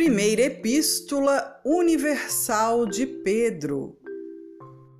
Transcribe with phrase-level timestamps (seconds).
[0.00, 3.98] Primeira Epístola Universal de Pedro,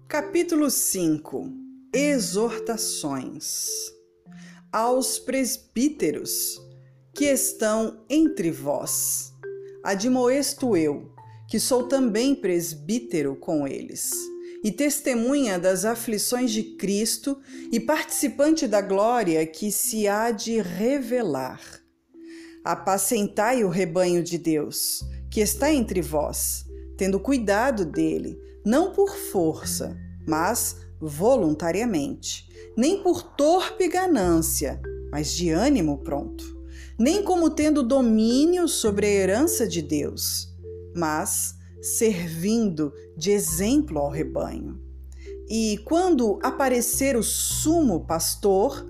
[0.06, 1.50] capítulo 5
[1.90, 3.70] Exortações
[4.70, 6.60] aos presbíteros
[7.14, 9.32] que estão entre vós.
[9.82, 11.10] Admoesto eu,
[11.48, 14.10] que sou também presbítero com eles,
[14.62, 17.40] e testemunha das aflições de Cristo
[17.72, 21.79] e participante da glória que se há de revelar
[22.64, 26.64] Apacentai o rebanho de Deus, que está entre vós,
[26.96, 29.96] tendo cuidado dele, não por força,
[30.26, 32.46] mas voluntariamente,
[32.76, 36.44] nem por torpe ganância, mas de ânimo pronto,
[36.98, 40.54] nem como tendo domínio sobre a herança de Deus,
[40.94, 44.78] mas servindo de exemplo ao rebanho.
[45.48, 48.86] E quando aparecer o sumo pastor,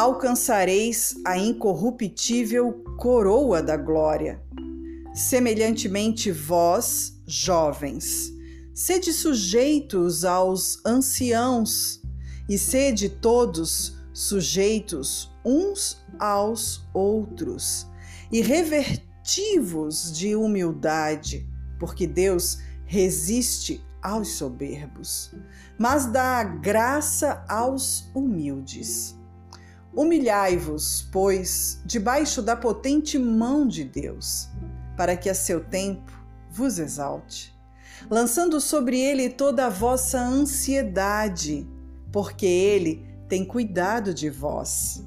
[0.00, 4.42] alcançareis a incorruptível coroa da glória.
[5.12, 8.32] Semelhantemente, vós, jovens,
[8.72, 12.00] sede sujeitos aos anciãos,
[12.48, 17.86] e sede todos sujeitos uns aos outros,
[18.32, 21.46] e revertivos de humildade,
[21.78, 25.30] porque Deus resiste aos soberbos,
[25.78, 29.19] mas dá graça aos humildes.
[29.94, 34.48] Humilhai-vos, pois, debaixo da potente mão de Deus,
[34.96, 36.12] para que a seu tempo
[36.48, 37.52] vos exalte,
[38.08, 41.68] lançando sobre ele toda a vossa ansiedade,
[42.12, 45.04] porque ele tem cuidado de vós.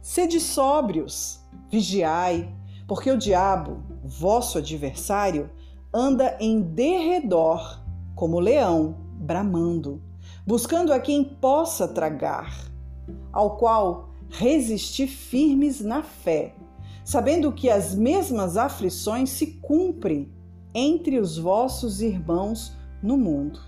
[0.00, 2.54] Sede sóbrios, vigiai,
[2.88, 5.50] porque o diabo, vosso adversário,
[5.92, 7.82] anda em derredor,
[8.14, 10.02] como leão, bramando,
[10.46, 12.75] buscando a quem possa tragar
[13.36, 16.54] ao qual resisti firmes na fé,
[17.04, 20.32] sabendo que as mesmas aflições se cumprem
[20.74, 23.60] entre os vossos irmãos no mundo.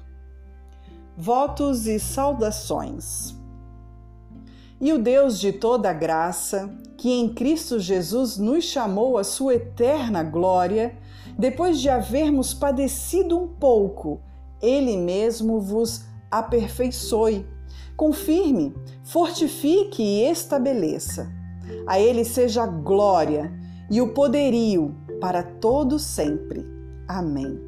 [1.15, 3.37] Votos e saudações.
[4.81, 10.23] E o Deus de toda graça, que em Cristo Jesus nos chamou à sua eterna
[10.23, 10.97] glória,
[11.39, 14.23] depois de havermos padecido um pouco,
[14.63, 17.47] ele mesmo vos aperfeiçoe
[17.99, 18.73] confirme,
[19.03, 21.29] fortifique e estabeleça.
[21.85, 23.53] A Ele seja a glória
[23.91, 26.65] e o poderio para todo sempre.
[27.09, 27.61] Amém.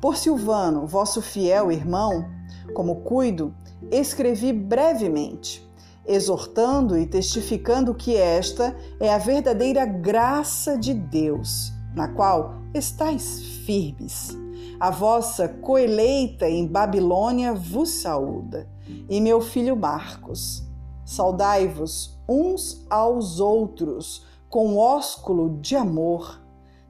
[0.00, 2.28] Por Silvano, vosso fiel irmão,
[2.74, 3.54] como cuido,
[3.88, 5.64] escrevi brevemente,
[6.04, 14.36] exortando e testificando que esta é a verdadeira graça de Deus, na qual estáis firmes.
[14.80, 18.68] A vossa coeleita em Babilônia vos saúda
[19.08, 20.62] e meu filho Marcos.
[21.04, 26.40] Saudai-vos uns aos outros com ósculo de amor.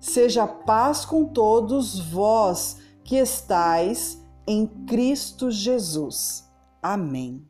[0.00, 6.48] Seja paz com todos vós que estais em Cristo Jesus.
[6.82, 7.44] Amém.